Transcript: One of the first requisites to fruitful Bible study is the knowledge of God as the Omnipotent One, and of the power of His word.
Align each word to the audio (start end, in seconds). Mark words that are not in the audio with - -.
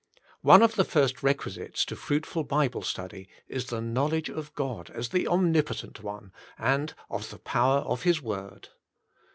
One 0.41 0.63
of 0.63 0.77
the 0.77 0.83
first 0.83 1.21
requisites 1.21 1.85
to 1.85 1.95
fruitful 1.95 2.43
Bible 2.43 2.81
study 2.81 3.29
is 3.47 3.67
the 3.67 3.81
knowledge 3.81 4.29
of 4.31 4.51
God 4.55 4.89
as 4.89 5.09
the 5.09 5.27
Omnipotent 5.27 6.01
One, 6.01 6.33
and 6.57 6.95
of 7.11 7.29
the 7.29 7.37
power 7.37 7.81
of 7.81 8.01
His 8.01 8.19
word. 8.19 8.69